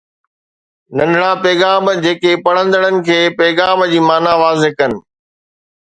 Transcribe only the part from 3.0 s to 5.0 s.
کي پيغام جي معنيٰ واضح ڪن